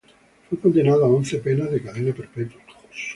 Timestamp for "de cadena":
1.69-2.11